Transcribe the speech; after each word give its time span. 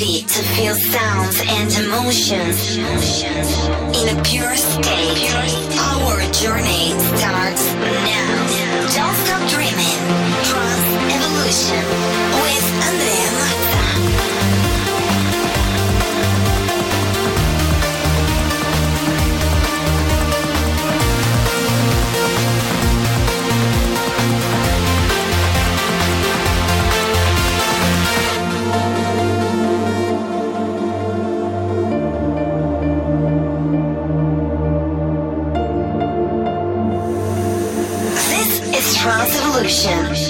ready 0.00 0.22
to 0.22 0.42
feel 0.56 0.74
sounds 0.74 1.42
and 1.44 1.70
emotions 1.84 2.76
in 2.76 4.16
a 4.16 4.22
pure 4.22 4.56
state. 4.56 5.30
Our 5.78 6.20
journey 6.32 6.96
starts 7.18 7.64
now. 7.74 8.46
Don't 8.96 9.16
stop 9.24 9.42
dreaming. 9.50 10.00
Trance 10.48 10.88
Evolution 11.16 12.09
Trance 39.70 40.29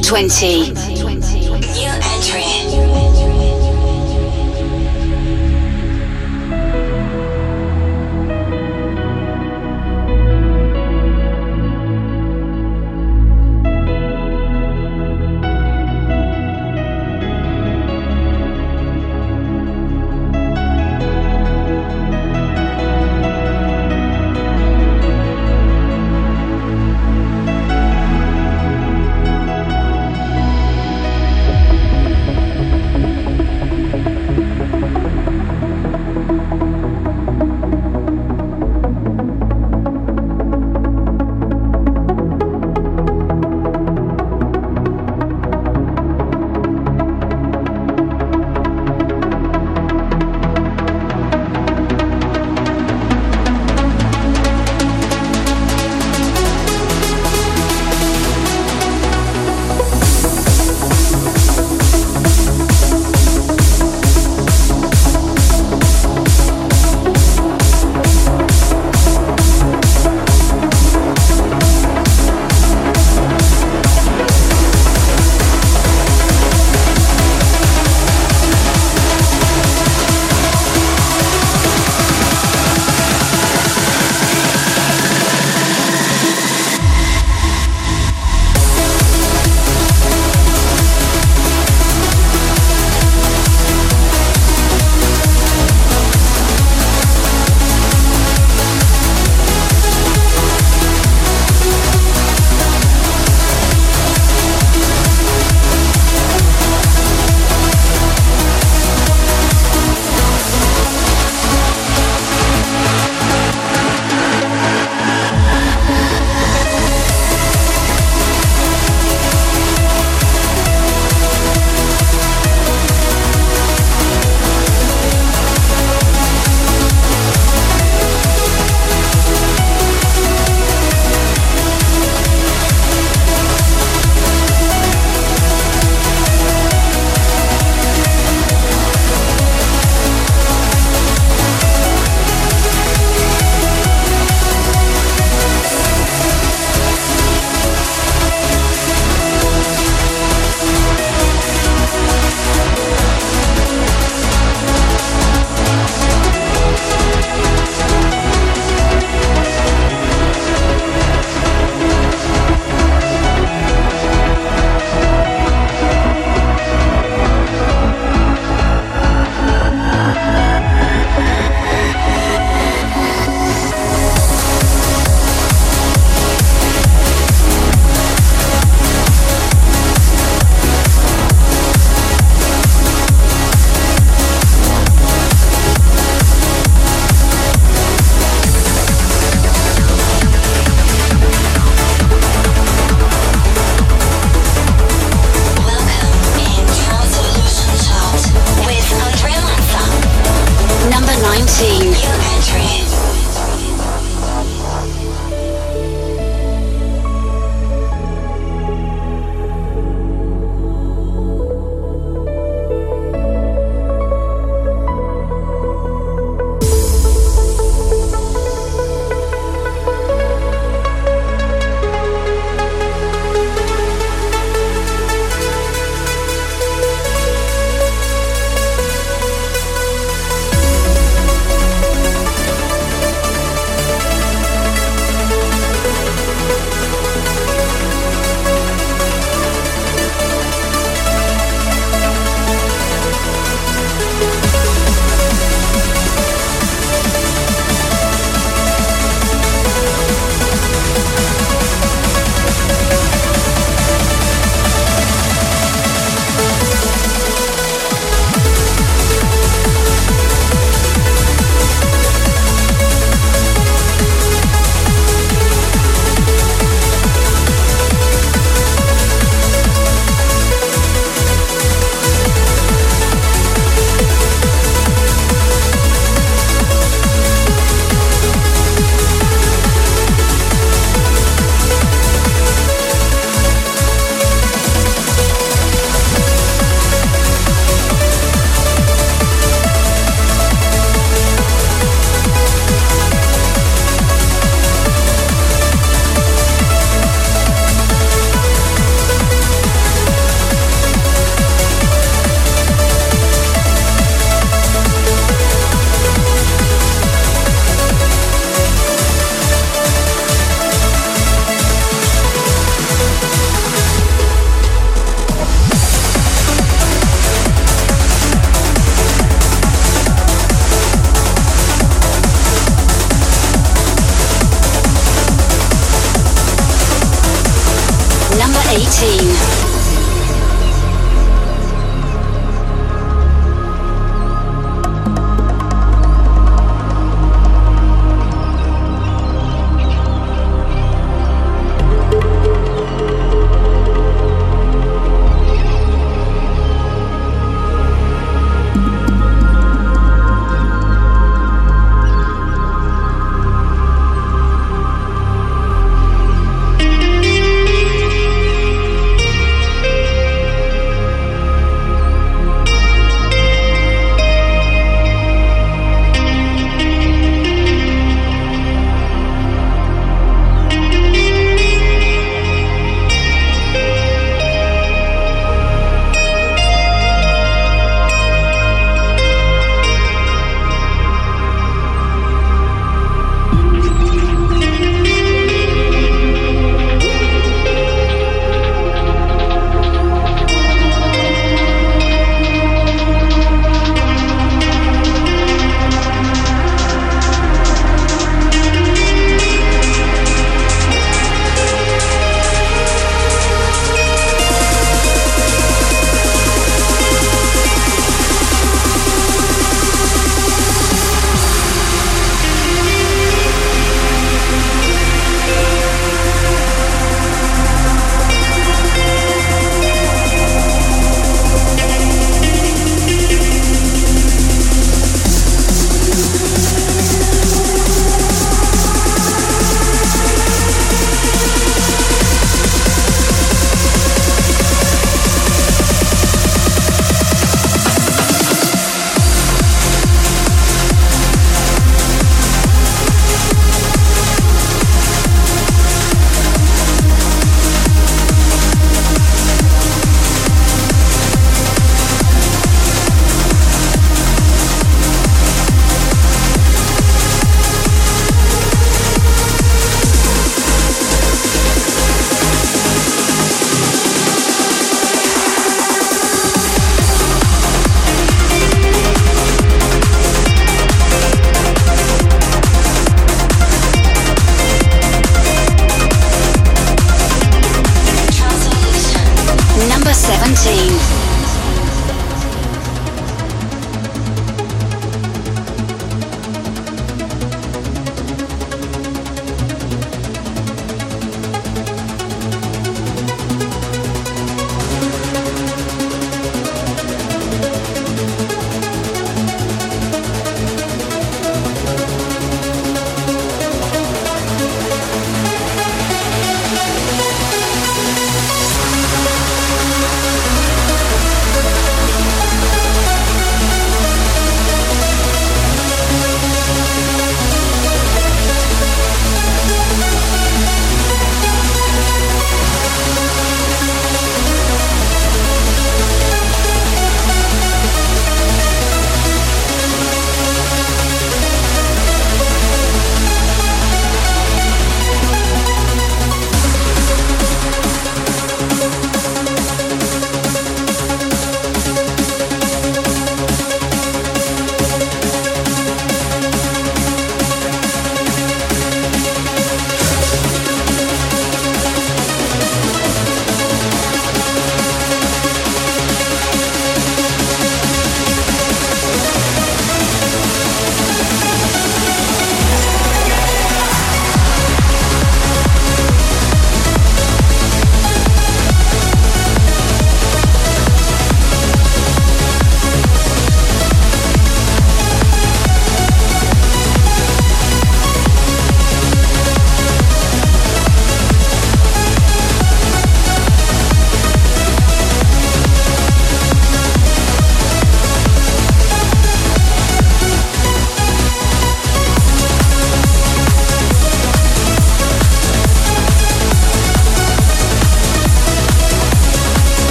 20. 0.00 0.87